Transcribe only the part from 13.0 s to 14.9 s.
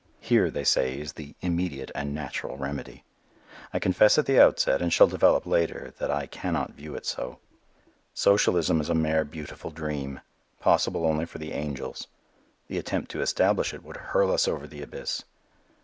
to establish it would hurl us over the